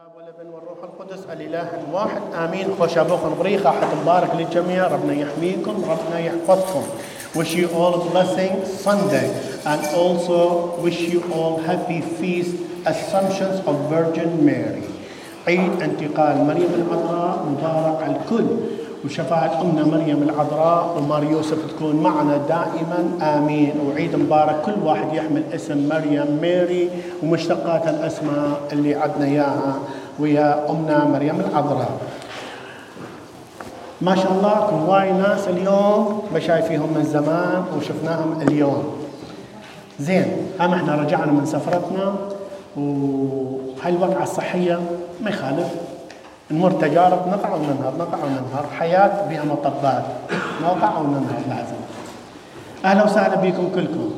الاب 0.00 0.16
والابن 0.16 0.54
والروح 0.54 0.78
القدس 0.82 1.24
الإله 1.32 1.68
الواحد. 1.88 2.22
آمين. 2.34 2.66
خوش 2.78 2.98
أبوكم. 2.98 3.34
بريخه 3.38 3.70
احد 3.70 3.86
مبارك 4.02 4.30
للجميع. 4.34 4.86
ربنا 4.86 5.12
يحميكم 5.12 5.84
ربنا 5.90 6.18
يحفظكم. 6.18 6.82
Wish 7.34 7.54
you 7.54 7.66
all 7.80 7.94
a 7.94 8.10
blessing 8.12 8.52
Sunday. 8.86 9.28
And 9.66 9.80
also 10.00 10.38
wish 10.84 11.00
you 11.12 11.20
all 11.32 11.60
happy 11.68 12.00
feast 12.00 12.54
Assumptions 12.86 13.56
of 13.68 13.76
Virgin 13.92 14.46
Mary. 14.46 14.84
عيد 15.48 15.82
انتقال 15.82 16.44
مريم 16.44 16.72
العذراء 16.74 17.46
مبارك 17.48 18.02
على 18.02 18.16
الكل. 18.16 18.46
وشفاعة 19.04 19.60
أمنا 19.60 19.84
مريم 19.84 20.22
العذراء 20.22 20.98
ومار 20.98 21.24
يوسف 21.24 21.58
تكون 21.72 21.96
معنا 21.96 22.36
دائما. 22.36 23.00
آمين. 23.22 23.72
وعيد 23.88 24.16
مبارك. 24.16 24.60
كل 24.66 24.72
واحد 24.84 25.12
يحمل 25.12 25.42
اسم 25.54 25.88
مريم 25.88 26.38
ميري 26.42 26.90
ومشتقات 27.22 27.88
الأسماء 27.88 28.60
اللي 28.72 28.94
عدنا 28.94 29.24
إياها 29.24 29.74
ويا 30.18 30.70
أمنا 30.70 31.04
مريم 31.04 31.40
العذراء. 31.40 31.90
ما 34.00 34.16
شاء 34.16 34.32
الله 34.32 34.66
كل 34.70 34.90
وايد 34.90 35.14
ناس 35.14 35.48
اليوم 35.48 36.22
ما 36.32 36.40
شايفيهم 36.40 36.88
من 36.94 37.04
زمان 37.04 37.64
وشفناهم 37.78 38.40
اليوم. 38.42 38.84
زين 40.00 40.26
هم 40.60 40.74
إحنا 40.74 40.94
رجعنا 40.94 41.32
من 41.32 41.46
سفرتنا 41.46 42.14
وهالوقعة 42.76 44.22
الصحية 44.22 44.80
ما 45.20 45.30
يخالف. 45.30 45.89
نمر 46.50 46.70
تجارب 46.70 47.28
نقع 47.28 47.54
وننهض 47.54 47.94
نقع 47.98 48.18
وننهض. 48.24 48.66
حياة 48.78 49.28
بها 49.28 49.44
مطبات 49.44 50.04
نوقع 50.62 50.98
وننهض 50.98 51.42
لازم. 51.48 51.80
أهلا 52.84 53.04
وسهلا 53.04 53.34
بكم 53.34 53.70
كلكم. 53.74 54.10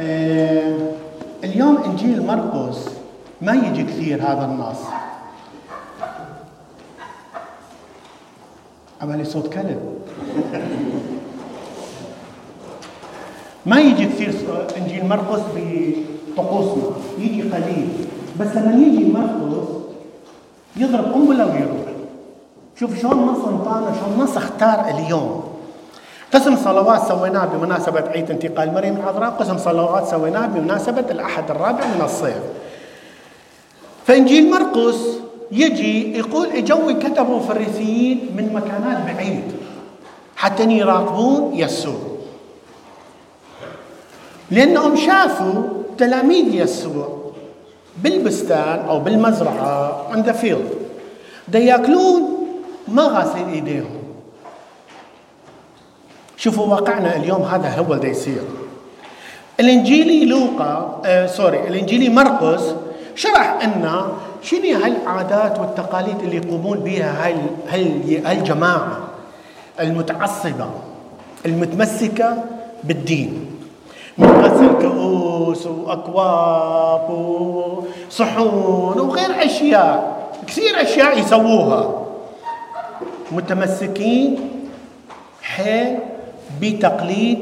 آه 0.00 0.76
اليوم 1.44 1.82
إنجيل 1.84 2.26
مرقس 2.26 2.88
ما 3.42 3.52
يجي 3.52 3.82
كثير 3.82 4.22
هذا 4.22 4.44
النص. 4.44 4.78
عملي 9.02 9.24
صوت 9.24 9.52
كلب. 9.52 9.80
ما 13.66 13.80
يجي 13.80 14.06
كثير 14.06 14.34
إنجيل 14.76 15.06
مرقس 15.08 15.40
بطقوسنا. 15.56 16.82
يجي 17.18 17.42
قليل. 17.42 17.88
بس 18.40 18.46
لما 18.46 18.86
يجي 18.86 19.04
مرقس 19.12 19.75
يضرب 20.76 21.12
قنبلة 21.12 21.46
ويروح. 21.46 21.86
شوف 22.80 23.00
شلون 23.00 23.26
نص 23.26 23.44
انطانا 23.44 23.92
شلون 24.00 24.24
نص 24.24 24.36
اختار 24.36 24.88
اليوم. 24.88 25.44
قسم 26.34 26.56
صلوات 26.56 27.08
سويناه 27.08 27.44
بمناسبة 27.44 28.00
عيد 28.08 28.30
انتقال 28.30 28.74
مريم 28.74 28.96
العذراء 28.96 29.30
قسم 29.30 29.58
صلوات 29.58 30.06
سويناه 30.06 30.46
بمناسبة 30.46 31.04
الأحد 31.10 31.50
الرابع 31.50 31.86
من 31.86 32.02
الصيف. 32.04 32.42
فإنجيل 34.06 34.50
مرقس 34.50 35.00
يجي 35.52 36.18
يقول 36.18 36.46
اجوا 36.46 36.92
كتبوا 36.92 37.40
فريسيين 37.40 38.30
من 38.36 38.52
مكانات 38.54 39.14
بعيد. 39.14 39.52
حتى 40.36 40.62
يراقبون 40.62 41.54
يسوع. 41.54 42.00
لأنهم 44.50 44.96
شافوا 44.96 45.62
تلاميذ 45.98 46.54
يسوع. 46.54 47.15
بالبستان 48.02 48.78
أو 48.88 49.00
بالمزرعة 49.00 50.06
عند 50.12 50.32
field 50.32 50.68
دا 51.48 51.58
يأكلون 51.58 52.22
ما 52.88 53.02
غاسلين 53.02 53.48
إيديهم. 53.48 53.96
شوفوا 56.36 56.66
واقعنا 56.66 57.16
اليوم 57.16 57.42
هذا 57.42 57.68
هو 57.68 57.94
اللي 57.94 58.10
يصير. 58.10 58.42
الإنجيلي 59.60 60.24
لوقا 60.24 61.02
آه 61.04 61.26
sorry 61.26 61.68
الإنجيلي 61.68 62.08
مرقس 62.08 62.74
شرح 63.14 63.58
إن 63.64 64.02
شنو 64.42 64.78
هالعادات 64.84 65.58
والتقاليد 65.58 66.20
اللي 66.20 66.36
يقومون 66.36 66.78
بها 66.78 67.32
هالجماعه 68.24 68.98
المتعصبة 69.80 70.70
المتمسكة 71.46 72.44
بالدين. 72.84 73.45
غسل 74.20 74.68
كؤوس 74.82 75.66
وأكواب 75.66 77.10
وصحون 77.10 78.98
وغير 79.00 79.44
أشياء 79.44 80.16
كثير 80.46 80.82
أشياء 80.82 81.18
يسووها 81.18 82.06
متمسكين 83.32 84.50
حيل 85.42 85.98
بتقليد 86.60 87.38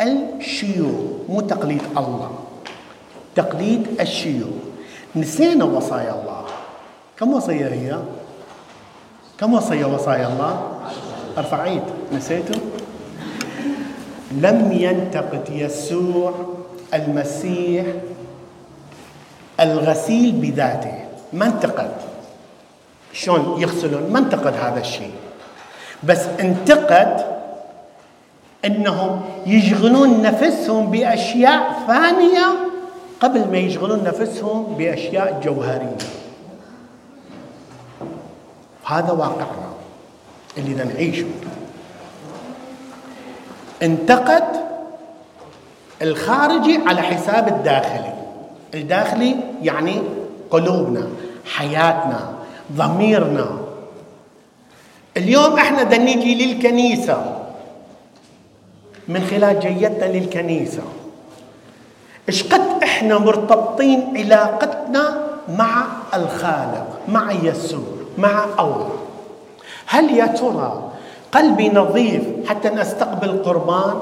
الشيوخ 0.00 1.28
مو 1.28 1.40
تقليد 1.40 1.82
الله 1.96 2.30
تقليد 3.34 3.86
الشيوخ 4.00 4.56
نسينا 5.16 5.64
وصايا 5.64 6.10
الله 6.10 6.42
كم 7.18 7.32
وصية 7.32 7.66
هي؟ 7.68 7.96
كم 9.40 9.54
وصية 9.54 9.84
وصايا 9.84 10.28
الله؟ 10.28 10.68
أرفع 11.38 11.60
عيد 11.62 11.82
نسيتوا؟ 12.12 12.60
لم 14.36 14.72
ينتقد 14.72 15.44
يسوع 15.50 16.32
المسيح 16.94 17.86
الغسيل 19.60 20.32
بذاته. 20.32 20.94
ما 21.32 21.46
انتقد. 21.46 21.90
شلون 23.12 23.60
يغسلون؟ 23.60 24.12
ما 24.12 24.18
انتقد 24.18 24.54
هذا 24.54 24.80
الشيء. 24.80 25.14
بس 26.02 26.20
انتقد 26.40 27.36
انهم 28.64 29.22
يشغلون 29.46 30.22
نفسهم 30.22 30.90
بأشياء 30.90 31.84
ثانية 31.86 32.46
قبل 33.20 33.50
ما 33.50 33.58
يشغلون 33.58 34.04
نفسهم 34.04 34.74
بأشياء 34.78 35.40
جوهرية. 35.44 35.96
هذا 38.84 39.12
واقعنا. 39.12 39.72
اللي 40.58 40.84
نعيشه. 40.84 41.26
انتقد 43.82 44.44
الخارجي 46.02 46.80
على 46.86 47.02
حساب 47.02 47.48
الداخلي. 47.48 48.14
الداخلي 48.74 49.36
يعني 49.62 50.02
قلوبنا 50.50 51.08
حياتنا 51.54 52.32
ضميرنا. 52.72 53.46
اليوم 55.16 55.58
إحنا 55.58 55.82
بدنا 55.82 56.10
للكنيسة. 56.10 57.42
من 59.08 59.26
خلال 59.30 59.60
جيتنا 59.60 60.04
للكنيسة. 60.04 60.82
إيش 62.28 62.42
قد 62.42 62.82
إحنا 62.82 63.18
مرتبطين 63.18 64.16
علاقتنا 64.16 65.26
مع 65.48 65.86
الخالق 66.14 66.86
مع 67.08 67.32
يسوع 67.32 67.96
مع 68.18 68.44
الله؟ 68.58 68.92
هل 69.86 70.10
يا 70.10 70.26
ترى 70.26 70.92
قلبي 71.32 71.68
نظيف 71.68 72.22
حتى 72.48 72.68
نستقبل 72.68 73.42
قربان. 73.42 73.94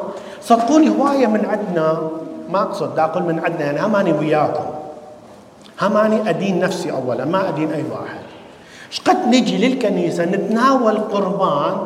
صدقوني 0.43 0.89
هواية 0.89 1.27
من 1.27 1.45
عندنا 1.45 2.11
ما 2.51 2.63
أقصد 2.63 2.99
أقول 2.99 3.23
من 3.23 3.39
عندنا 3.45 3.65
يعني 3.65 3.81
هماني 3.81 4.13
وياكم. 4.13 4.65
هماني 5.83 6.31
أدين 6.31 6.61
نفسي 6.61 6.93
أولا 6.93 7.25
ما 7.25 7.49
أدين 7.49 7.73
أي 7.73 7.85
واحد. 7.91 8.25
إيش 8.91 9.01
قد 9.01 9.29
نجي 9.29 9.69
للكنيسة 9.69 10.25
نتناول 10.25 10.99
قربان؟ 10.99 11.77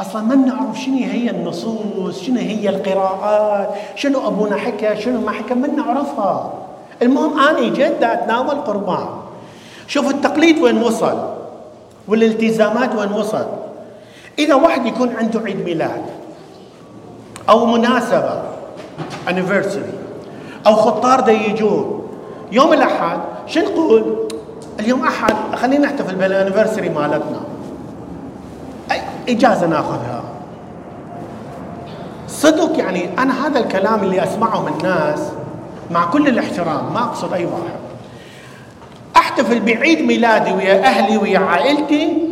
أصلا 0.00 0.22
ما 0.22 0.34
نعرف 0.34 0.78
شنو 0.78 0.96
هي 0.96 1.30
النصوص 1.30 2.22
شنو 2.22 2.38
هي 2.38 2.68
القراءات 2.68 3.68
شنو 3.94 4.26
أبونا 4.28 4.56
حكى 4.56 4.96
شنو 4.96 5.20
ما 5.20 5.32
حكى 5.32 5.54
ما 5.54 5.68
نعرفها 5.68 6.52
المهم 7.02 7.40
أنا 7.40 7.68
جيت 7.68 8.02
أتناول 8.02 8.54
قربان. 8.64 9.08
شوف 9.86 10.10
التقليد 10.10 10.58
وين 10.58 10.82
وصل 10.82 11.18
والالتزامات 12.08 12.94
وين 12.96 13.12
وصل. 13.12 13.46
إذا 14.38 14.54
واحد 14.54 14.86
يكون 14.86 15.16
عنده 15.16 15.40
عيد 15.40 15.64
ميلاد 15.64 16.02
أو 17.48 17.66
مناسبة 17.66 18.42
anniversary 19.28 19.94
أو 20.66 20.74
خطار 20.74 21.20
دا 21.20 21.32
يجون 21.32 22.08
يوم 22.52 22.72
الأحد 22.72 23.20
شو 23.46 23.60
نقول؟ 23.60 24.28
اليوم 24.80 25.06
أحد 25.06 25.34
خلينا 25.54 25.86
نحتفل 25.86 26.14
بالانيفرساري 26.14 26.88
مالتنا. 26.88 27.40
أي 28.92 29.00
إجازة 29.28 29.66
ناخذها. 29.66 30.22
صدق 32.28 32.78
يعني 32.78 33.08
أنا 33.18 33.46
هذا 33.46 33.58
الكلام 33.58 34.02
اللي 34.02 34.24
أسمعه 34.24 34.62
من 34.62 34.72
الناس 34.78 35.20
مع 35.90 36.04
كل 36.04 36.28
الاحترام 36.28 36.92
ما 36.94 37.00
أقصد 37.00 37.32
أي 37.32 37.44
واحد. 37.44 37.80
أحتفل 39.16 39.60
بعيد 39.60 40.00
ميلادي 40.00 40.52
ويا 40.52 40.84
أهلي 40.84 41.16
ويا 41.16 41.38
عائلتي 41.38 42.29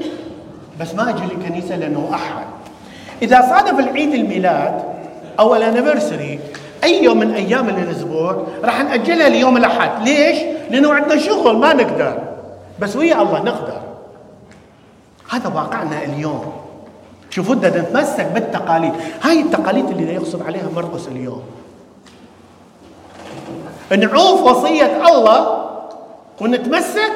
بس 0.80 0.94
ما 0.94 1.10
أجي 1.10 1.34
للكنيسة 1.34 1.76
لأنه 1.76 2.10
احد 2.14 2.46
إذا 3.22 3.40
صادف 3.40 3.78
العيد 3.78 4.14
الميلاد 4.14 4.82
أو 5.40 5.56
الانيفرساري 5.56 6.40
أي 6.84 7.04
يوم 7.04 7.18
من 7.18 7.34
أيام 7.34 7.68
الأسبوع 7.68 8.46
راح 8.64 8.82
نأجلها 8.82 9.28
ليوم 9.28 9.56
الأحد. 9.56 10.08
ليش؟ 10.08 10.38
لأنه 10.70 10.94
عندنا 10.94 11.18
شغل 11.20 11.56
ما 11.56 11.74
نقدر. 11.74 12.18
بس 12.80 12.96
ويا 12.96 13.22
الله 13.22 13.42
نقدر. 13.42 13.80
هذا 15.30 15.48
واقعنا 15.48 16.04
اليوم. 16.04 16.52
شوفوا 17.30 17.54
بدنا 17.54 17.82
نتمسك 17.82 18.26
بالتقاليد. 18.26 18.92
هاي 19.22 19.40
التقاليد 19.40 19.88
اللي 19.88 20.14
يقصد 20.14 20.42
عليها 20.42 20.68
مرقس 20.76 21.08
اليوم. 21.08 21.42
نعوف 23.98 24.42
وصية 24.42 25.08
الله 25.08 25.64
ونتمسك 26.40 27.12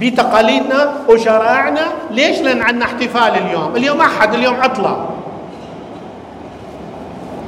بتقاليدنا 0.00 0.92
وشرائعنا. 1.08 1.86
ليش؟ 2.10 2.38
لأن 2.38 2.62
عندنا 2.62 2.84
احتفال 2.84 3.32
اليوم. 3.36 3.76
اليوم 3.76 4.00
أحد 4.00 4.34
اليوم 4.34 4.60
عطلة. 4.60 5.08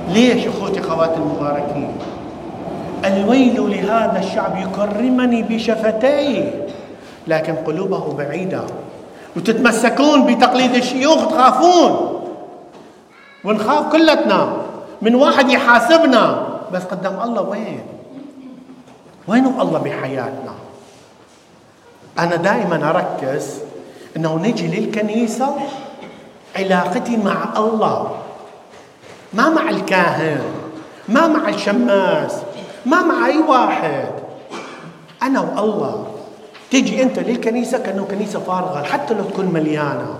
ليش 0.08 0.46
أخوتي 0.46 0.80
اخواتي 0.80 1.16
المباركين؟ 1.16 1.92
الويل 3.04 3.70
لهذا 3.70 4.18
الشعب 4.18 4.56
يكرمني 4.56 5.42
بشفتيه 5.42 6.66
لكن 7.26 7.54
قلوبه 7.54 8.12
بعيدة. 8.12 8.62
وتتمسكون 9.36 10.26
بتقليد 10.26 10.74
الشيوخ 10.74 11.26
تخافون. 11.28 12.20
ونخاف 13.44 13.92
كلتنا. 13.92 14.52
من 15.02 15.14
واحد 15.14 15.50
يحاسبنا. 15.50 16.46
بس 16.72 16.82
قدام 16.82 17.22
الله 17.22 17.42
وين؟ 17.42 17.80
وين 19.28 19.46
الله 19.46 19.78
بحياتنا؟ 19.78 20.54
أنا 22.18 22.36
دائما 22.36 22.90
أركز 22.90 23.60
أنه 24.16 24.36
نجي 24.36 24.66
للكنيسة 24.66 25.56
علاقتي 26.56 27.16
مع 27.16 27.44
الله. 27.56 28.16
ما 29.32 29.48
مع 29.48 29.70
الكاهن 29.70 30.40
ما 31.08 31.26
مع 31.26 31.48
الشماس 31.48 32.36
ما 32.86 33.02
مع 33.02 33.26
أي 33.26 33.38
واحد. 33.38 34.10
أنا 35.22 35.40
والله 35.40 36.06
تجي 36.70 37.02
أنت 37.02 37.18
للكنيسة 37.18 37.78
كأنه 37.78 38.04
كنيسة 38.04 38.40
فارغة 38.40 38.82
حتى 38.82 39.14
لو 39.14 39.24
تكون 39.24 39.46
مليانة. 39.46 40.18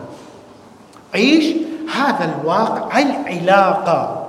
عيش 1.14 1.54
هذا 1.94 2.34
الواقع 2.34 2.98
العلاقة. 2.98 4.19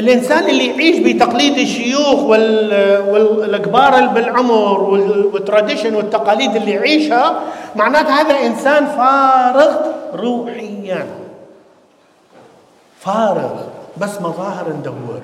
الإنسان 0.00 0.48
اللي 0.48 0.66
يعيش 0.66 0.98
بتقليد 0.98 1.58
الشيوخ 1.58 2.22
والكبار 2.22 4.06
بالعمر 4.06 4.82
والتراديشن 5.32 5.94
والتقاليد 5.94 6.56
اللي 6.56 6.70
يعيشها 6.70 7.40
معناته 7.76 8.20
هذا 8.20 8.46
إنسان 8.46 8.86
فارغ 8.86 9.76
روحيا. 10.14 11.06
فارغ 13.00 13.50
بس 13.96 14.20
مظاهر 14.20 14.72
ندور 14.80 15.20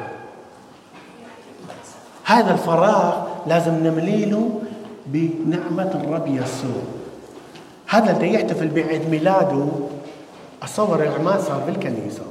هذا 2.24 2.52
الفراغ 2.52 3.14
لازم 3.46 3.74
نمليله 3.74 4.60
بنعمة 5.06 5.90
الرب 6.04 6.26
يسوع. 6.26 6.82
هذا 7.88 8.16
اللي 8.16 8.34
يحتفل 8.34 8.68
بعيد 8.68 9.10
ميلاده 9.10 9.66
أصور 10.62 11.02
العمال 11.02 11.42
صار 11.42 11.62
بالكنيسة. 11.66 12.22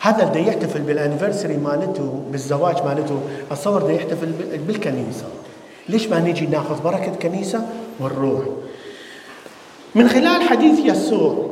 هذا 0.00 0.28
اللي 0.28 0.48
يحتفل 0.48 0.80
بالانيفرساري 0.80 1.56
مالته 1.56 2.22
بالزواج 2.30 2.76
مالته. 2.86 3.20
اتصور 3.50 3.82
بده 3.82 3.92
يحتفل 3.92 4.32
بالكنيسة. 4.66 5.24
ليش 5.88 6.08
ما 6.08 6.18
نيجي 6.18 6.46
ناخذ 6.46 6.82
بركة 6.82 7.12
كنيسة 7.14 7.66
ونروح؟ 8.00 8.44
من 9.94 10.08
خلال 10.08 10.42
حديث 10.42 10.78
يسوع 10.78 11.50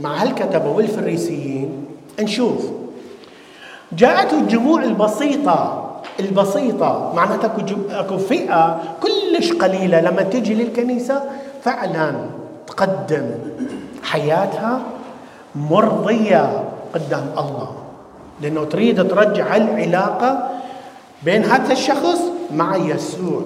مع 0.00 0.22
هالكتبة 0.22 0.70
والفريسيين 0.70 1.84
نشوف. 2.20 2.70
جاءته 3.92 4.40
الجموع 4.40 4.82
البسيطة 4.82 5.86
البسيطة 6.20 7.12
معناتها 7.16 7.56
أكو 7.90 8.18
فئة 8.18 8.80
كلش 9.02 9.52
قليلة. 9.52 10.00
لما 10.00 10.22
تجي 10.22 10.54
للكنيسة 10.54 11.22
فعلا 11.64 12.14
تقدم 12.66 13.30
حياتها 14.02 14.82
مرضية 15.54 16.64
قدام 16.94 17.26
الله. 17.38 17.79
لأنه 18.40 18.64
تريد 18.64 19.08
ترجع 19.08 19.56
العلاقة 19.56 20.50
بين 21.22 21.44
هذا 21.44 21.72
الشخص 21.72 22.20
مع 22.54 22.76
يسوع. 22.76 23.42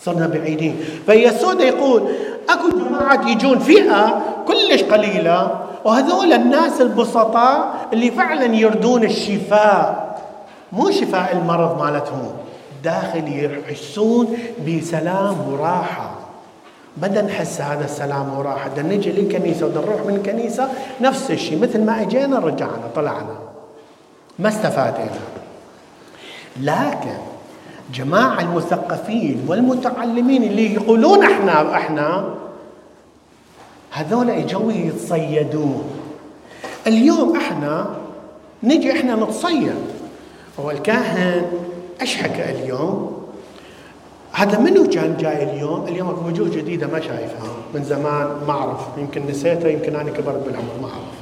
صرنا 0.00 0.26
بعيدين. 0.26 0.76
فيسوع 1.06 1.52
يقول 1.52 2.02
أكو 2.48 2.68
جماعات 2.68 3.26
يجون 3.26 3.58
فئة 3.58 4.22
كلش 4.46 4.82
قليلة 4.82 5.60
وهذول 5.84 6.32
الناس 6.32 6.80
البسطاء 6.80 7.74
اللي 7.92 8.10
فعلا 8.10 8.54
يردون 8.54 9.04
الشفاء. 9.04 10.06
مو 10.72 10.90
شفاء 10.90 11.36
المرض 11.36 11.82
مالتهم 11.82 12.30
داخل 12.84 13.24
يحسون 13.68 14.38
بسلام 14.68 15.36
وراحة. 15.52 16.05
بدنا 16.96 17.22
نحس 17.22 17.60
هذا 17.60 17.84
السلام 17.84 18.38
وراحة. 18.38 18.68
بدنا 18.68 18.94
نجي 18.94 19.12
للكنيسة 19.12 19.68
بدنا 19.68 19.80
نروح 19.80 20.06
من 20.06 20.14
الكنيسة 20.14 20.68
نفس 21.00 21.30
الشيء 21.30 21.62
مثل 21.62 21.84
ما 21.84 22.02
اجينا 22.02 22.38
رجعنا 22.38 22.90
طلعنا. 22.94 23.38
ما 24.38 24.48
استفادنا 24.48 25.10
لكن 26.60 27.16
جماعة 27.94 28.40
المثقفين 28.40 29.44
والمتعلمين 29.48 30.42
اللي 30.42 30.74
يقولون 30.74 31.24
إحنا 31.24 31.76
إحنا 31.76 32.34
هذول 33.90 34.30
اجوا 34.30 34.72
يتصيدون. 34.72 35.84
اليوم 36.86 37.36
إحنا 37.36 37.86
نجي 38.62 38.92
إحنا 38.92 39.14
نتصيد. 39.14 39.74
هو 40.60 40.70
الكاهن 40.70 41.46
إيش 42.00 42.16
حكى 42.16 42.50
اليوم 42.50 43.15
هذا 44.36 44.58
منو 44.58 44.88
كان 44.88 45.16
جاي 45.16 45.42
اليوم؟ 45.42 45.88
اليوم 45.88 46.08
أكو 46.08 46.26
وجوه 46.26 46.48
جديدة 46.48 46.86
ما 46.86 47.00
شايفها 47.00 47.48
من 47.74 47.84
زمان 47.84 48.28
ما 48.46 48.52
أعرف 48.52 48.80
يمكن 48.98 49.26
نسيتها 49.26 49.68
يمكن 49.68 49.96
أنا 49.96 50.10
كبرت 50.10 50.44
بالعمر 50.46 50.72
ما 50.82 50.88
أعرف. 50.88 51.16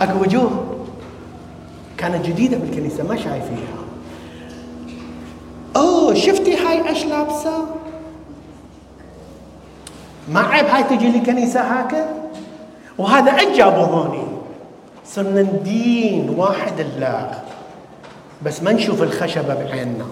أكو 0.00 0.22
وجوه 0.22 0.50
كانت 1.98 2.26
جديدة 2.26 2.56
بالكنيسة 2.56 3.04
ما 3.04 3.16
شايفيها. 3.16 3.78
أوه 5.76 6.14
شفتي 6.14 6.56
هاي 6.56 6.88
إيش 6.88 7.04
لابسة؟ 7.04 7.66
ما 10.28 10.40
عيب 10.40 10.66
هاي 10.66 10.82
تجي 10.82 11.10
لي 11.10 11.20
كنيسه 11.20 11.60
هكا؟ 11.60 12.08
وهذا 12.98 13.32
اجابوا 13.32 13.84
هوني 13.84 14.24
صرنا 15.06 15.42
ندين 15.42 16.30
واحد 16.30 16.80
الله 16.80 17.42
بس 18.42 18.62
ما 18.62 18.72
نشوف 18.72 19.02
الخشبة 19.02 19.54
بعيننا 19.54 20.06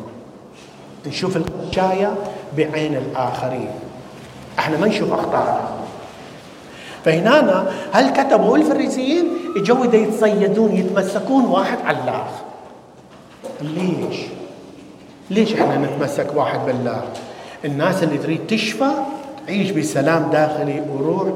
نشوف 1.09 1.37
القشاية 1.37 2.15
بعين 2.57 2.97
الآخرين. 2.97 3.71
إحنا 4.59 4.79
ما 4.79 4.87
نشوف 4.87 5.13
أخطارنا 5.13 5.71
فهنا 7.05 7.73
هل 7.93 8.11
كتبوا 8.11 8.57
الفريسيين 8.57 9.25
اجوا 9.57 9.85
يتصيدون 9.95 10.77
يتمسكون 10.77 11.45
واحد 11.45 11.79
على 11.85 11.99
الآخر 11.99 12.45
ليش؟ 13.61 14.17
ليش 15.31 15.55
إحنا 15.55 15.79
نتمسك 15.79 16.27
واحد 16.35 16.67
بالله؟ 16.67 17.03
الناس 17.65 18.03
اللي 18.03 18.19
تريد 18.19 18.47
تشفى 18.47 18.91
تعيش 19.47 19.71
بسلام 19.71 20.31
داخلي 20.31 20.83
وروح. 20.93 21.29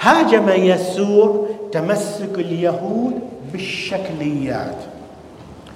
هاجم 0.00 0.48
يسوع 0.48 1.46
تمسك 1.72 2.34
اليهود 2.34 3.20
بالشكليات. 3.52 4.76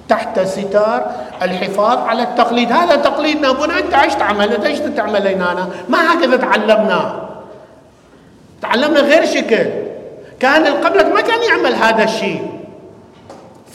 تحت 0.09 0.39
ستار 0.39 1.11
الحفاظ 1.41 1.97
على 1.97 2.23
التقليد. 2.23 2.71
هذا 2.71 2.95
تقليدنا 2.95 3.49
ابونا 3.49 3.79
انت 3.79 3.93
إيش 3.93 4.13
تعمل 4.13 4.65
إيش 4.65 4.79
تعمل 4.79 5.33
لنا 5.33 5.69
ما 5.89 6.13
هكذا 6.13 6.37
تعلمنا. 6.37 7.29
تعلمنا 8.61 8.99
غير 8.99 9.25
شكل. 9.25 9.67
كان 10.39 10.65
قبلك 10.65 11.05
ما 11.05 11.21
كان 11.21 11.43
يعمل 11.43 11.75
هذا 11.75 12.03
الشيء. 12.03 12.47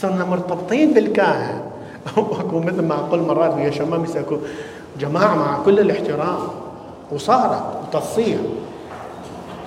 صرنا 0.01 0.25
مرتبطين 0.25 0.93
بالكاهن. 0.93 1.61
أكو 2.17 2.59
مثل 2.59 2.81
ما 2.81 2.95
أقول 2.95 3.19
مرات 3.19 3.53
ويا 3.53 3.71
شمام 3.71 4.05
اكو 4.15 4.37
جماعة 4.99 5.35
مع 5.35 5.57
كل 5.65 5.79
الاحترام 5.79 6.39
وصارت 7.11 7.63
وتصير 7.93 8.39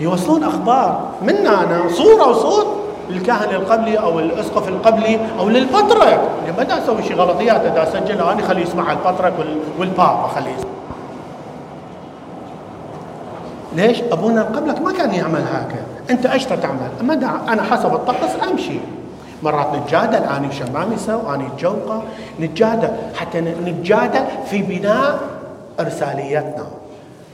يوصلون 0.00 0.44
أخبار. 0.44 1.10
منا 1.22 1.64
أنا 1.64 1.88
صورة 1.88 2.28
وصوت. 2.28 2.85
للكاهن 3.10 3.54
القبلي 3.54 3.98
أو 3.98 4.18
الأسقف 4.18 4.68
القبلي 4.68 5.18
أو 5.38 5.48
للبطرك 5.48 6.20
ما 6.58 6.62
دا 6.62 6.84
أسوي 6.84 7.02
شيء 7.02 7.16
غلطيات 7.16 7.60
دا 7.60 7.82
اسجلها 7.82 8.32
أنا 8.32 8.42
خليه 8.42 8.62
يسمع 8.62 8.92
البطرك 8.92 9.32
والبابا 9.78 10.26
خليه 10.34 10.50
يسمع. 10.50 10.70
ليش؟ 13.76 14.02
أبونا 14.02 14.42
قبلك 14.42 14.80
ما 14.80 14.92
كان 14.92 15.14
يعمل 15.14 15.40
هكذا، 15.40 15.86
أنت 16.10 16.26
إيش 16.26 16.44
تعمل؟ 16.44 16.90
ما 17.02 17.14
أنا 17.48 17.62
حسب 17.62 17.94
الطقس 17.94 18.30
أمشي. 18.50 18.78
مرات 19.42 19.74
نتجادل 19.74 20.24
اني 20.24 20.52
شمامسه 20.52 21.16
واني 21.16 21.48
جوقة، 21.58 22.02
نتجادل 22.40 22.88
حتى 23.14 23.40
نتجادل 23.40 24.24
في 24.50 24.62
بناء 24.62 25.18
إرساليتنا. 25.80 26.66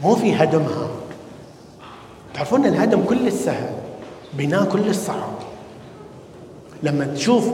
مو 0.03 0.15
في 0.15 0.35
هدمها. 0.35 0.87
تعرفون 2.35 2.67
الهدم 2.67 3.03
كل 3.03 3.27
السهل. 3.27 3.71
بناء 4.33 4.65
كل 4.65 4.89
الصعب. 4.89 5.33
لما 6.83 7.05
تشوف 7.05 7.51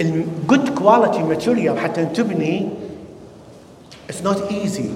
ال 0.00 0.16
good 0.16 0.78
quality 0.78 1.22
material 1.22 1.78
حتى 1.78 2.04
تبني 2.04 2.68
it's 4.10 4.22
not 4.22 4.50
easy 4.50 4.90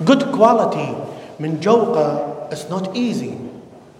good 0.00 0.22
quality 0.22 0.94
من 1.40 1.60
جوقة 1.60 2.26
it's 2.50 2.66
not 2.70 2.96
easy 2.96 3.30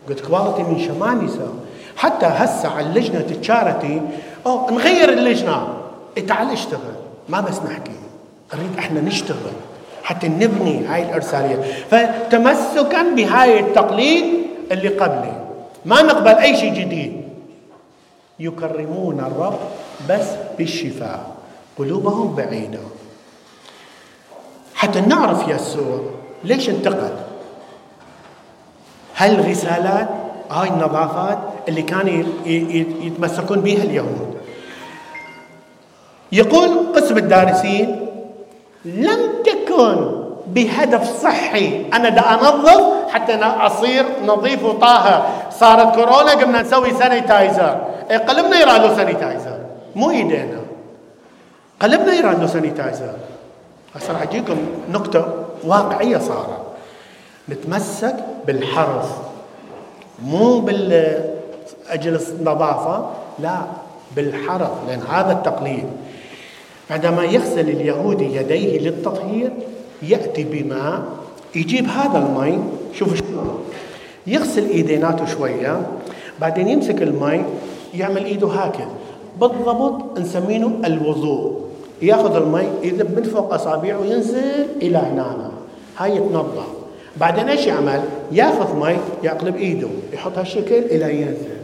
good 0.08 0.20
quality 0.20 0.62
من 0.62 0.80
شمامسه 0.80 1.54
حتى 1.96 2.26
هسه 2.26 2.68
على 2.68 2.86
اللجنة 2.86 3.20
ال 3.20 3.31
charity 3.31 4.02
أو 4.46 4.70
نغير 4.70 5.12
اللجنة. 5.12 5.68
إيه 6.16 6.26
تعال 6.26 6.50
اشتغل. 6.50 6.94
ما 7.28 7.40
بس 7.40 7.58
نحكي. 7.58 7.92
نريد 8.54 8.78
إحنا 8.78 9.00
نشتغل 9.00 9.52
حتى 10.02 10.28
نبني 10.28 10.86
هاي 10.86 11.02
الإرسالية. 11.02 11.56
فتمسكا 11.90 13.02
بهاي 13.16 13.60
التقليد 13.60 14.24
اللي 14.72 14.88
قبله 14.88 15.44
ما 15.84 16.02
نقبل 16.02 16.28
أي 16.28 16.56
شيء 16.56 16.74
جديد. 16.74 17.19
يكرمون 18.40 19.20
الرب 19.20 19.59
بس 20.09 20.26
بالشفاء. 20.59 21.26
قلوبهم 21.78 22.35
بعيدة. 22.35 22.78
حتى 24.75 25.00
نعرف 25.00 25.49
يسوع 25.49 26.00
ليش 26.44 26.70
انتقد؟ 26.70 27.16
هل 29.14 29.49
رسالات 29.49 30.09
هاي 30.50 30.68
النظافات 30.68 31.38
اللي 31.68 31.82
كانوا 31.82 32.25
يتمسكون 33.06 33.61
بها 33.61 33.82
اليهود؟ 33.82 34.37
يقول 36.32 36.92
قسم 36.97 37.16
الدارسين 37.16 38.06
لم 38.85 39.20
تكن 39.44 40.20
بهدف 40.47 41.23
صحي. 41.23 41.87
أنا 41.92 42.09
دا 42.09 42.20
أنظف 42.35 43.11
حتى 43.11 43.35
أصير 43.35 44.06
نظيف 44.25 44.64
وطاهر. 44.64 45.30
صارت 45.50 45.94
كورونا 45.94 46.32
قمنا 46.32 46.62
نسوي 46.62 46.90
سانيتايزر 46.94 47.80
إيه، 48.10 48.18
قلبنا 48.18 48.56
له 48.56 48.96
sanitizer 48.96 49.58
مو 49.96 50.10
ايدينا 50.10 50.60
قلبنا 51.80 52.10
له 52.10 52.46
sanitizer 52.46 53.12
هسه 53.94 54.12
راح 54.12 54.22
اجيكم 54.22 54.56
نقطة 54.90 55.44
واقعية 55.64 56.18
صارت 56.18 56.60
نتمسك 57.48 58.16
بالحرف 58.46 59.18
مو 60.24 60.60
بالأجل 60.60 62.20
النظافة 62.38 63.10
لا 63.38 63.60
بالحرف 64.16 64.70
لأن 64.88 65.00
هذا 65.10 65.32
التقليد 65.32 65.86
عندما 66.90 67.24
يغسل 67.24 67.68
اليهودي 67.68 68.36
يديه 68.36 68.78
للتطهير 68.78 69.50
يأتي 70.02 70.44
بماء 70.44 71.02
يجيب 71.54 71.88
هذا 71.88 72.18
المي 72.18 72.58
شوف 72.94 73.14
شلون 73.14 73.64
يغسل 74.26 74.68
ايديناته 74.68 75.26
شوية 75.26 75.86
بعدين 76.40 76.68
يمسك 76.68 77.02
المي 77.02 77.44
يعمل 77.94 78.25
إيده 78.25 78.49
هكذا. 78.49 78.88
بالضبط 79.40 80.18
نسمينه 80.18 80.73
الوضوء. 80.85 81.61
ياخذ 82.02 82.37
المي 82.37 82.68
يذب 82.82 83.16
من 83.16 83.23
فوق 83.23 83.54
أصابعه 83.54 83.99
وينزل 83.99 84.66
إلى 84.82 84.99
هنا 84.99 85.50
هاي 85.99 86.16
يتنظف. 86.16 86.66
بعدين 87.16 87.49
إيش 87.49 87.66
يعمل؟ 87.66 88.02
ياخذ 88.32 88.76
مي 88.76 88.97
يقلب 89.23 89.56
إيده. 89.56 89.88
يحط 90.12 90.38
هالشكل 90.38 90.75
إلى 90.75 91.20
ينزل. 91.23 91.61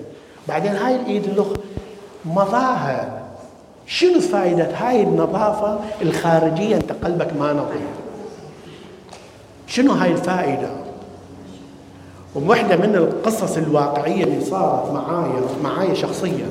بعدين 0.49 0.73
هاي 0.73 0.97
الإيد 0.97 1.25
اللخ 1.25 1.47
مظاهر 2.25 3.09
شنو 3.87 4.21
فائدة 4.21 4.69
هاي 4.77 5.03
النظافة 5.03 5.81
الخارجية 6.03 6.77
أنت 6.77 6.93
قلبك 6.93 7.29
ما 7.39 7.53
نظيف؟ 7.53 7.89
شنو 9.67 9.93
هاي 9.93 10.13
الفائدة؟ 10.13 10.69
وواحدة 12.37 12.77
من 12.77 12.97
القصص 12.97 13.57
الواقعية 13.57 14.25
اللي 14.25 14.45
صارت 14.45 14.93
معايا 14.93 15.43
معايا 15.63 15.95
شخصيا. 15.95 16.49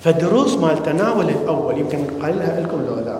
فدروس 0.00 0.56
مال 0.56 0.82
تناول 0.82 1.28
الأول 1.28 1.78
يمكن 1.78 1.98
قايلها 2.22 2.60
لكم 2.60 2.78
لو 2.88 2.94
لا. 2.94 3.18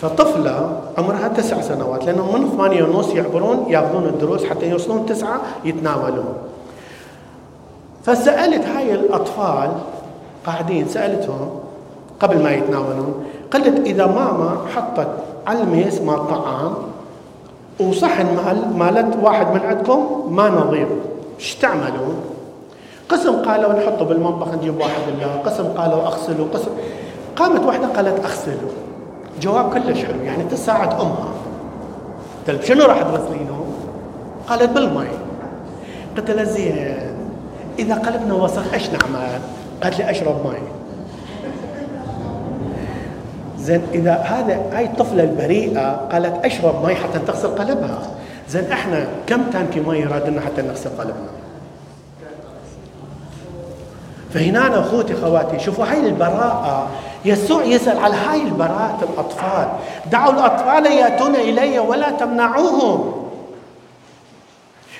فطفلة 0.00 0.80
عمرها 0.98 1.28
تسع 1.28 1.60
سنوات 1.60 2.04
لأنهم 2.04 2.42
من 2.42 2.50
ثمانية 2.50 2.82
ونص 2.82 3.08
يعبرون 3.14 3.66
يأخذون 3.68 4.04
الدروس 4.04 4.44
حتى 4.44 4.70
يوصلون 4.70 5.06
تسعة 5.06 5.40
يتناولون. 5.64 6.34
فسألت 8.04 8.64
هاي 8.66 8.94
الأطفال 8.94 9.70
قاعدين 10.46 10.88
سألتهم 10.88 11.50
قبل 12.20 12.42
ما 12.42 12.50
يتناولون 12.50 13.24
قالت 13.50 13.86
إذا 13.86 14.06
ماما 14.06 14.58
حطت 14.74 15.08
على 15.46 15.60
الميز 15.62 16.00
مال 16.00 16.28
طعام 16.28 16.74
وصحن 17.80 18.26
مال 18.36 18.78
مالت 18.78 19.16
واحد 19.22 19.46
من 19.46 19.60
عندكم 19.60 20.28
ما 20.30 20.48
نظيف 20.48 20.88
إيش 21.38 21.54
تعملون؟ 21.54 22.14
قسم 23.08 23.42
قالوا 23.42 23.72
نحطه 23.72 24.04
بالمطبخ 24.04 24.54
نجيب 24.54 24.80
واحد 24.80 25.02
الله 25.08 25.42
قسم 25.44 25.64
قالوا 25.64 26.02
أغسله. 26.02 26.48
قسم 26.54 26.70
قامت 27.36 27.64
واحدة 27.64 27.86
قالت 27.86 28.24
أغسله. 28.24 28.70
جواب 29.40 29.74
كلش 29.74 30.04
حلو. 30.04 30.22
يعني 30.24 30.44
تساعد 30.44 30.92
أمها. 30.92 31.32
قلت 32.48 32.64
شنو 32.64 32.84
راح 32.84 33.02
تغسلينه؟ 33.02 33.64
قالت 34.48 34.70
بالمي 34.70 35.08
قلت 36.16 36.30
لها 36.30 36.44
زين 36.44 36.96
إذا 37.78 37.94
قلبنا 37.94 38.34
وسخ 38.34 38.74
إيش 38.74 38.90
نعمل؟ 38.90 39.40
قالت 39.82 39.98
لي 39.98 40.10
أشرب 40.10 40.46
مي 40.46 40.77
زين 43.68 43.82
إذا 43.94 44.12
هذا 44.12 44.60
هاي 44.72 44.84
الطفلة 44.84 45.22
البريئة 45.22 46.08
قالت 46.12 46.44
أشرب 46.44 46.86
مي 46.86 46.94
حتى 46.94 47.18
تغسل 47.18 47.48
قلبها. 47.48 48.00
زين 48.48 48.72
إحنا 48.72 49.06
كم 49.26 49.42
تانكي 49.52 49.80
مي 49.80 50.04
رادنا 50.04 50.40
حتى 50.40 50.62
نغسل 50.62 50.90
قلبنا؟ 50.98 51.28
فهنا 54.34 54.80
أخوتي 54.80 55.14
خواتي 55.14 55.58
شوفوا 55.58 55.84
هاي 55.84 56.00
البراءة. 56.06 56.88
يسوع 57.24 57.64
يسأل 57.64 57.98
على 57.98 58.14
هاي 58.14 58.42
البراءة 58.42 58.98
الأطفال. 59.12 59.68
دعوا 60.12 60.32
الأطفال 60.32 60.86
يأتون 60.86 61.34
إلي 61.34 61.78
ولا 61.78 62.10
تمنعوهم. 62.10 63.12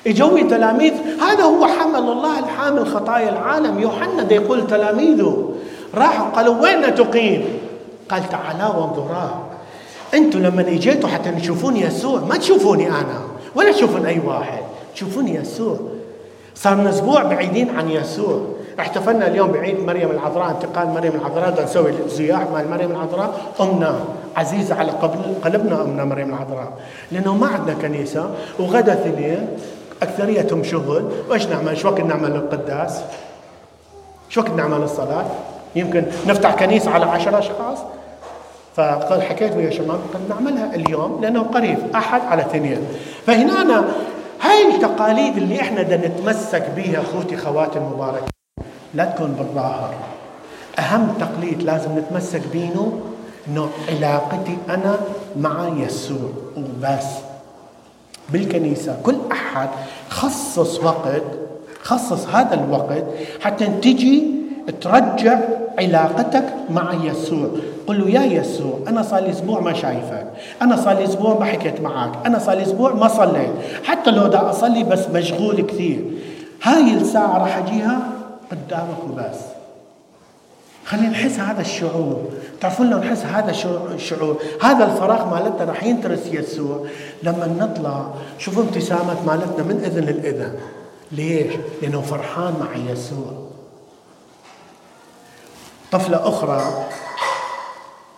اجوا 0.06 0.40
تلاميذ 0.40 0.92
هذا 1.20 1.44
هو 1.44 1.66
حمل 1.66 1.98
الله 1.98 2.38
الحامل 2.38 2.87
خطايا 2.87 3.28
العالم. 3.28 3.78
يوحنا 3.78 4.32
يقول 4.32 4.66
تلاميذه 4.66 5.54
راحوا 5.94 6.26
قالوا 6.26 6.62
وين 6.62 6.94
تقيم؟ 6.94 7.57
قال 8.08 8.28
تعالى 8.28 8.64
وانظرا. 8.64 9.48
أنتم 10.14 10.38
لما 10.38 10.60
اجيتوا 10.60 11.08
حتى 11.08 11.30
تشوفون 11.30 11.76
يسوع 11.76 12.20
ما 12.20 12.36
تشوفوني 12.36 12.88
أنا 12.88 13.20
ولا 13.54 13.72
تشوفون 13.72 14.06
أي 14.06 14.20
واحد 14.24 14.62
تشوفون 14.94 15.28
يسوع. 15.28 15.76
صار 16.54 16.88
أسبوع 16.88 17.22
بعيدين 17.22 17.76
عن 17.76 17.90
يسوع. 17.90 18.40
احتفلنا 18.80 19.26
اليوم 19.26 19.52
بعيد 19.52 19.80
مريم 19.80 20.10
العذراء 20.10 20.50
انتقال 20.50 20.88
مريم 20.88 21.12
العذراء 21.14 21.64
نسوي 21.64 21.92
زياح 22.08 22.40
مال 22.54 22.70
مريم 22.70 22.90
العذراء. 22.90 23.40
امنا 23.60 24.00
عزيزه 24.36 24.74
على 24.74 24.90
قلبنا 25.44 25.82
امنا 25.82 26.04
مريم 26.04 26.28
العذراء. 26.28 26.72
لأنه 27.12 27.34
ما 27.34 27.46
عندنا 27.46 27.74
كنيسة 27.82 28.30
وغدا 28.58 28.92
اثنين 28.92 29.48
أكثريتهم 30.02 30.64
شغل. 30.64 31.04
وإيش 31.30 31.46
نعمل؟ 31.46 31.78
شو 31.78 31.88
وقت 31.88 32.00
نعمل 32.00 32.36
القداس؟ 32.36 33.00
شو 34.28 34.40
وقت 34.40 34.50
نعمل 34.50 34.82
الصلاة؟ 34.82 35.24
يمكن 35.76 36.04
نفتح 36.26 36.54
كنيسة 36.54 36.90
على 36.90 37.04
عشرة 37.04 37.38
أشخاص. 37.38 37.78
فقال 38.78 39.23
حكيت 39.23 39.56
ويا 39.56 39.70
شباب 39.70 40.00
قد 40.14 40.20
نعملها 40.28 40.75
اليوم 40.75 41.18
لأنه 41.23 41.42
قريب 41.42 41.78
أحد 41.94 42.20
على 42.20 42.42
اثنين. 42.42 42.78
فهنا 43.26 43.62
أنا 43.62 43.85
هاي 44.40 44.75
التقاليد 44.75 45.37
اللي 45.37 45.61
إحنا 45.61 45.82
بدنا 45.82 46.06
نتمسك 46.06 46.70
بها 46.76 47.00
أخوتي 47.00 47.37
خواتي 47.37 47.78
المباركه 47.78 48.26
لا 48.94 49.04
تكون 49.04 49.32
بالظاهر. 49.32 49.94
أهم 50.78 51.14
تقليد 51.20 51.62
لازم 51.62 51.99
نتمسك 51.99 52.42
بينه 52.52 53.00
إنه 53.49 53.68
علاقتي 53.88 54.56
أنا 54.70 54.99
مع 55.37 55.68
يسوع 55.76 56.30
وبس. 56.56 57.06
بالكنيسة 58.28 58.97
كل 59.02 59.16
أحد 59.32 59.68
خصص 60.08 60.85
وقت 60.85 61.23
خصص 61.82 62.26
هذا 62.26 62.54
الوقت 62.54 63.04
حتى 63.40 63.66
تجي 63.66 64.38
ترجع 64.80 65.38
علاقتك 65.78 66.44
مع 66.70 66.94
يسوع. 67.04 67.48
قل 67.87 68.00
له 68.00 68.10
يا 68.10 68.40
يسوع 68.40 68.78
أنا 68.88 69.02
صار 69.02 69.20
لي 69.20 69.30
أسبوع 69.30 69.60
ما 69.60 69.72
شايفك. 69.72 70.26
أنا 70.62 70.76
صار 70.76 70.96
لي 70.96 71.04
أسبوع 71.04 71.38
ما 71.38 71.44
حكيت 71.44 71.80
معك. 71.80 72.26
أنا 72.26 72.38
صار 72.38 72.56
لي 72.56 72.62
أسبوع 72.62 72.94
ما 72.94 73.08
صليت. 73.08 73.52
حتى 73.84 74.10
لو 74.10 74.26
دا 74.26 74.50
أصلي 74.50 74.84
بس 74.84 75.08
مشغول 75.08 75.60
كثير. 75.60 76.04
هاي 76.62 76.94
الساعة 76.94 77.38
راح 77.38 77.56
أجيها 77.56 77.98
قدامك 78.50 79.04
وبس. 79.10 79.38
خلينا 80.84 81.08
نحس 81.08 81.38
هذا 81.38 81.60
الشعور. 81.60 82.25
تعرفون 82.60 82.90
لو 82.90 82.98
نحس 82.98 83.25
هذا 83.25 83.50
الشعور 83.94 84.37
هذا 84.62 84.84
الفراغ 84.84 85.30
مالتنا 85.30 85.64
راح 85.64 85.84
ينترس 85.84 86.26
يسوع. 86.32 86.87
لما 87.22 87.56
نطلع 87.60 88.06
شوفوا 88.38 88.62
ابتسامات 88.62 89.16
مالتنا 89.26 89.64
من 89.64 89.80
إذن 89.84 90.04
لاذن 90.04 90.52
ليش؟ 91.12 91.52
لأنه 91.82 92.00
فرحان 92.00 92.54
مع 92.60 92.92
يسوع. 92.92 93.48
طفلة 95.92 96.28
أخرى. 96.28 96.61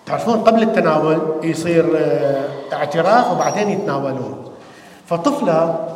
تعرفون 0.07 0.41
قبل 0.41 0.63
التناول 0.63 1.19
يصير 1.43 1.87
آه، 1.97 2.45
اعتراف 2.73 3.33
وبعدين 3.33 3.71
يتناولون. 3.71 4.45
فطفلة 5.07 5.89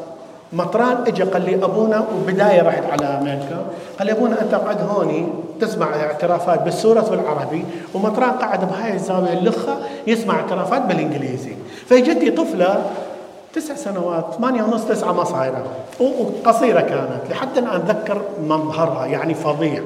مطران 0.52 0.96
اجى 1.06 1.22
قال 1.22 1.44
لي 1.44 1.54
أبونا 1.54 2.06
وبداية 2.14 2.62
رحت 2.62 2.82
على 2.92 3.06
أمريكا. 3.06 3.64
قال 3.98 4.06
لي 4.06 4.12
أبونا 4.12 4.42
أنت 4.42 4.54
قاعد 4.54 4.88
هوني 4.90 5.28
تسمع 5.60 5.86
اعترافات 5.86 6.62
بالسورة 6.62 7.10
والعربي 7.10 7.64
ومطران 7.94 8.30
قاعد 8.30 8.68
بهاي 8.70 8.94
الزاوية 8.94 9.32
اللخة 9.32 9.76
يسمع 10.06 10.34
اعترافات 10.34 10.82
بالإنجليزي. 10.82 11.52
فاجتني 11.88 12.30
طفلة 12.30 12.84
تسع 13.54 13.74
سنوات 13.74 14.24
ثمانية 14.38 14.62
ونص 14.62 14.84
تسعة 14.84 15.12
ما 15.12 15.24
صايرة. 15.24 15.64
وقصيرة 16.00 16.80
كانت 16.80 17.20
لحد 17.30 17.58
الآن 17.58 17.80
أتذكر 17.80 18.22
مظهرها 18.42 19.06
يعني 19.06 19.34
فظيع. 19.34 19.82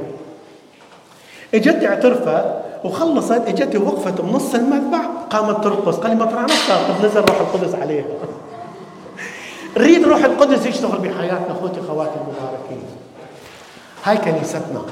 اجت 1.54 1.84
اعترفت 1.84 2.44
وخلصت 2.84 3.42
اجت 3.46 3.76
وقفت 3.76 4.20
بنص 4.20 4.54
المذبح 4.54 5.00
قامت 5.30 5.64
ترقص 5.64 5.96
قال 5.96 6.10
لي 6.10 6.16
مطرح 6.16 6.42
نفسها 6.42 7.04
نزل 7.04 7.20
روح 7.20 7.40
القدس 7.40 7.74
عليها. 7.74 8.04
نريد 9.78 10.04
روح 10.04 10.24
القدس 10.24 10.66
يشتغل 10.66 10.98
بحياتنا 10.98 11.52
أخوتي 11.52 11.80
اخواتي 11.80 12.14
المباركين. 12.14 12.82
هاي 14.04 14.16
كنيستنا 14.16 14.82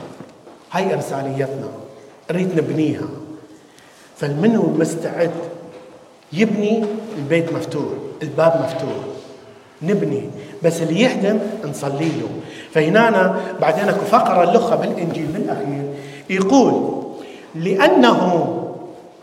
هاي 0.72 0.94
إرساليتنا 0.94 1.68
نريد 2.30 2.58
نبنيها. 2.58 3.08
فالمنو 4.16 4.62
مستعد 4.62 5.30
يبني 6.32 6.84
البيت 7.18 7.52
مفتوح 7.52 7.84
الباب 8.22 8.64
مفتوح؟ 8.64 9.04
نبني. 9.82 10.30
بس 10.62 10.82
اللي 10.82 11.00
يهدم 11.00 11.38
نصلي 11.64 12.08
له. 12.08 12.28
فهنا 12.72 13.40
بعدين 13.60 13.88
أكو 13.88 14.04
فقرة 14.04 14.52
لخه 14.52 14.76
بالإنجيل 14.76 15.26
بالاخير 15.26 15.85
يقول 16.30 17.02
لأنه 17.54 18.52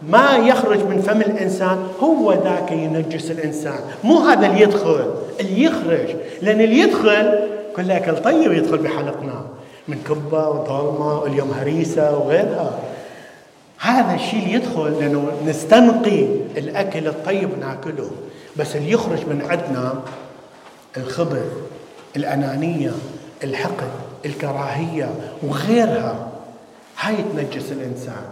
ما 0.10 0.38
يخرج 0.38 0.79
من 0.79 1.01
فم 1.01 1.22
الإنسان 1.22 1.88
هو 2.00 2.33
ذاك 2.33 2.72
ينجس 2.72 3.31
الإنسان 3.31 3.79
مو 4.03 4.17
هذا 4.17 4.48
اللي 4.48 4.62
يدخل 4.62 5.13
اللي 5.39 5.63
يخرج. 5.63 6.15
لأن 6.41 6.62
اللي 6.62 6.79
يدخل 6.79 7.39
كل 7.75 7.91
أكل 7.91 8.17
طيب 8.17 8.51
يدخل 8.51 8.77
بحلقنا 8.77 9.45
من 9.88 9.98
كبة 10.10 10.50
وضلمه 10.50 11.19
واليوم 11.19 11.51
هريسة 11.51 12.17
وغيرها. 12.17 12.79
هذا 13.79 14.15
الشيء 14.15 14.39
اللي 14.43 14.53
يدخل 14.53 14.91
لأنه 15.00 15.31
نستنقي 15.48 16.24
الأكل 16.57 17.07
الطيب 17.07 17.50
ناكله. 17.60 18.12
بس 18.57 18.75
اللي 18.75 18.91
يخرج 18.91 19.19
من 19.27 19.41
عندنا 19.50 19.93
الخبث 20.98 21.45
الأنانية 22.15 22.91
الحقد 23.43 23.89
الكراهية 24.25 25.10
وغيرها 25.43 26.33
هاي 27.03 27.15
تنجس 27.36 27.72
الإنسان. 27.72 28.24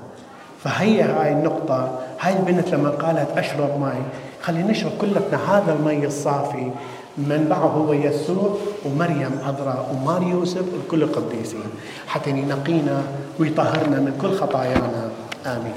فهي 0.64 1.02
هاي 1.02 1.32
النقطة 1.34 2.00
هاي 2.20 2.34
البنت 2.40 2.70
لما 2.70 2.90
قالت 2.90 3.38
أشرب 3.38 3.80
ماء 3.80 4.02
خلينا 4.42 4.72
نشرب 4.72 4.92
كلنا 5.02 5.38
هذا 5.50 5.74
المي 5.74 6.06
الصافي. 6.06 6.72
منبعه 7.18 7.58
هو 7.58 7.94
يسوع 7.94 8.58
ومريم 8.86 9.40
عذراء 9.46 9.96
ومار 9.96 10.24
يوسف 10.24 10.66
وكل 10.74 11.04
القديسين. 11.04 11.70
حتى 12.08 12.30
ينقينا 12.30 13.04
ويطهرنا 13.40 14.00
من 14.00 14.18
كل 14.22 14.32
خطايانا. 14.38 15.10
آمين. 15.46 15.74